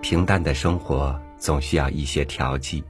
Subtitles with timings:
[0.00, 2.82] 平淡的生活总需要一些调剂。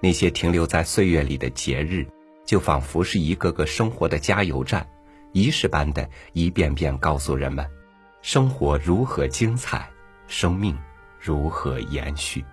[0.00, 2.06] 那些停留在岁月里的节日，
[2.44, 4.86] 就仿佛是一个个生活的加油站，
[5.32, 7.66] 仪式般的一遍遍告诉人们：
[8.22, 9.88] 生活如何精彩，
[10.26, 10.76] 生命
[11.18, 12.44] 如何延续。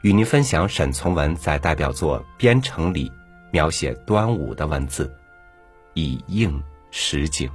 [0.00, 3.10] 与您分享沈从文在代表作《边城》里
[3.52, 5.08] 描写端午的文字，
[5.94, 7.48] 以应时景。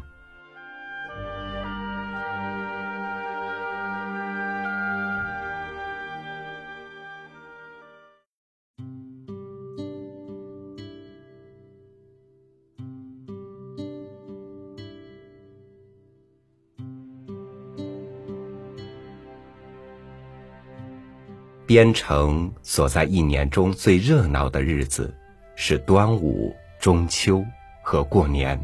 [21.67, 25.13] 边城所在一年中最热闹的日子，
[25.57, 27.43] 是端午、中秋
[27.83, 28.57] 和过年。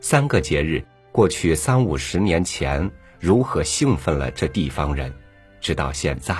[0.00, 5.12] 三个节日过去三五十年前如何兴奋了这地方人，
[5.60, 6.34] 直到现在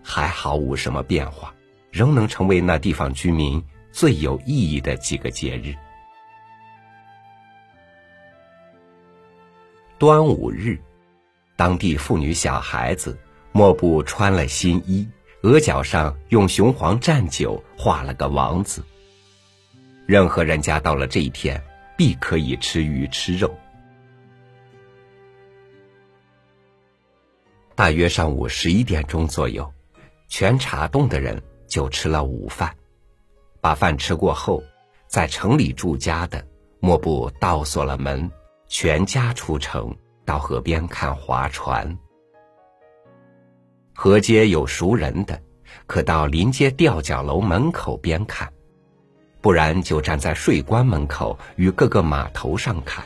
[0.00, 1.52] 还毫无什么变化，
[1.90, 5.74] 仍能成为那地方居民最有意义的几个节日。
[9.98, 10.78] 端午日，
[11.56, 13.18] 当地妇女小孩子。
[13.52, 15.06] 莫不穿了新衣，
[15.42, 18.82] 额角上用雄黄蘸酒画了个王字。
[20.06, 21.62] 任何人家到了这一天，
[21.96, 23.54] 必可以吃鱼吃肉。
[27.74, 29.70] 大约上午十一点钟左右，
[30.28, 32.74] 全茶洞的人就吃了午饭。
[33.60, 34.62] 把饭吃过后，
[35.06, 36.44] 在城里住家的
[36.80, 38.30] 莫不倒锁了门，
[38.66, 41.96] 全家出城到河边看划船。
[43.94, 45.40] 河街有熟人的，
[45.86, 48.48] 可到临街吊脚楼门口边看；
[49.40, 53.04] 不然就站在税关门口与各个码头上看。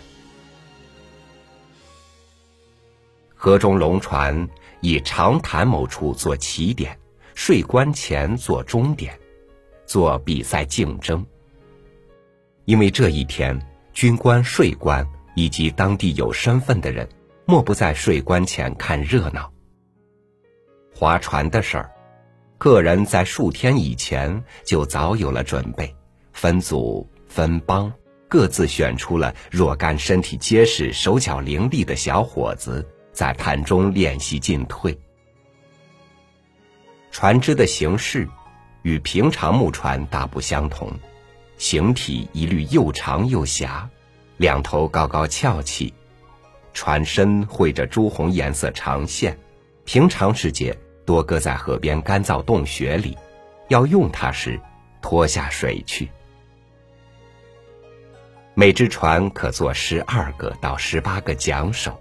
[3.35, 4.49] 河中龙船
[4.81, 6.99] 以长潭某处做起点，
[7.35, 9.19] 税关前做终点，
[9.85, 11.25] 做比赛竞争。
[12.65, 13.61] 因为这一天，
[13.93, 17.07] 军官、税官以及当地有身份的人，
[17.45, 19.53] 莫不在税关前看热闹。
[20.99, 21.91] 划船的事儿，
[22.57, 25.95] 个人在数天以前就早有了准备，
[26.33, 27.93] 分组分帮，
[28.29, 34.99] 各自选出了若干身体结实、手脚伶俐的小伙子，在潭中练习进退。
[37.11, 38.27] 船只的形式
[38.81, 40.91] 与平常木船大不相同，
[41.59, 43.87] 形体一律又长又狭，
[44.39, 45.93] 两头高高翘起，
[46.73, 49.39] 船身绘着朱红颜色长线，
[49.85, 50.75] 平常时节。
[51.07, 53.17] 多搁在河边干燥洞穴里，
[53.69, 54.61] 要用它时，
[55.01, 56.11] 拖下水去。
[58.55, 61.99] 每只船可坐十二个到十八个桨手，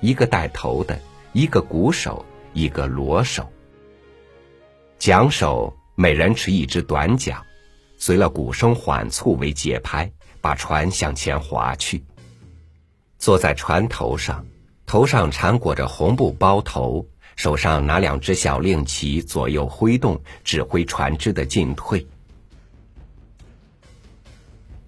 [0.00, 1.00] 一个带头的，
[1.32, 3.50] 一个鼓手，一个锣手。
[4.98, 7.40] 桨手每人持一支短桨，
[7.96, 10.12] 随了鼓声缓促为节拍，
[10.42, 12.04] 把船向前划去。
[13.18, 14.44] 坐在船头上，
[14.84, 17.06] 头上缠裹着红布包头。
[17.36, 22.06] 手上拿两只小令旗，左右挥动，指挥船只的进退。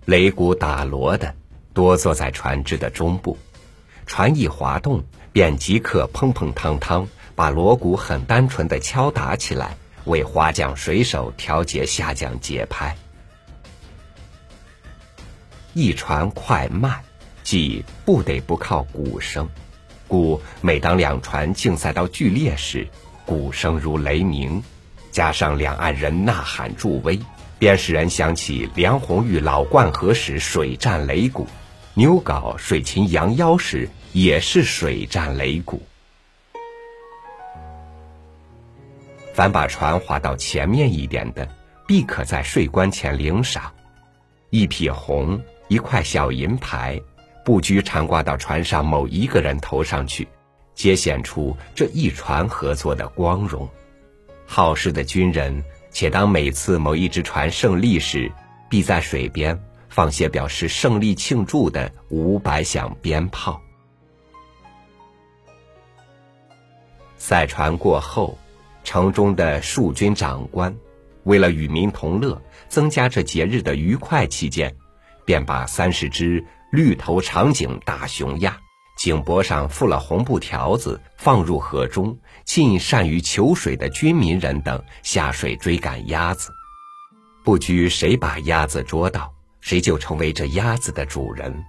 [0.06, 1.34] 擂鼓打锣的
[1.74, 3.36] 多坐在船只的中部，
[4.06, 5.02] 船一滑动，
[5.32, 12.96] 便即刻砰砰汤汤把锣鼓很单纯的敲打起来，为划桨水手调节下降节拍。
[15.74, 17.02] 一船快慢，
[17.42, 19.46] 即不得不靠鼓声。
[20.08, 22.86] 故每当两船竞赛到剧烈时，
[23.24, 24.62] 鼓声如雷鸣，
[25.10, 27.18] 加上两岸人呐喊助威，
[27.58, 31.46] 便使人想起梁红玉老灌河时水战擂鼓，
[31.94, 35.82] 牛皋水禽羊妖时也是水战擂鼓。
[39.34, 41.46] 凡把船划到前面一点的，
[41.86, 43.70] 必可在税关前领赏，
[44.50, 46.98] 一匹红，一块小银牌。
[47.46, 50.26] 不拘缠挂到船上某一个人头上去，
[50.74, 53.68] 皆显出这一船合作的光荣。
[54.44, 55.62] 好事的军人，
[55.92, 58.28] 且当每次某一只船胜利时，
[58.68, 59.56] 必在水边
[59.88, 63.62] 放些表示胜利庆祝的五百响鞭炮。
[67.16, 68.36] 赛船过后，
[68.82, 70.74] 城中的戍军长官，
[71.22, 74.74] 为了与民同乐，增加这节日的愉快期间，
[75.26, 76.42] 便把三十只。
[76.72, 78.58] 绿头长颈大雄鸭，
[78.98, 86.50] 颈脖上附了红布条子，放入河中，尽善于求水的军民人等下水追赶鸭子，
[87.44, 91.64] 不拘谁把鸭子捉到，谁就成为这鸭子的主人。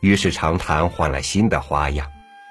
[0.00, 2.06] 于是长潭换了新的花样，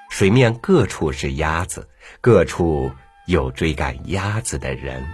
[0.08, 1.86] 水面各处是鸭子，
[2.22, 2.90] 各处
[3.26, 5.06] 有追赶鸭子的人。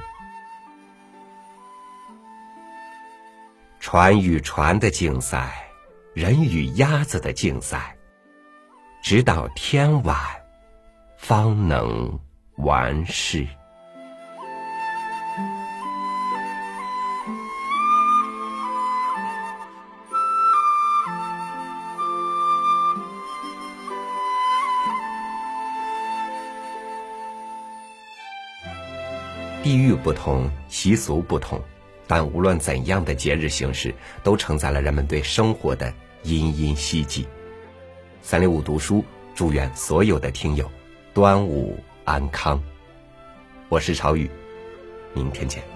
[3.88, 5.64] 船与船的竞赛，
[6.12, 7.96] 人与鸭子的竞赛，
[9.00, 10.18] 直到天晚，
[11.16, 12.18] 方能
[12.56, 13.46] 完事。
[29.62, 31.62] 地域不同，习俗不同，
[32.06, 35.92] 但无论怎样的节日形式，都承载了人们对生活的
[36.22, 37.26] 殷殷希冀。
[38.22, 39.04] 三六五读书，
[39.34, 40.70] 祝愿所有的听友
[41.12, 42.62] 端午安康。
[43.68, 44.30] 我是朝雨，
[45.14, 45.75] 明天见。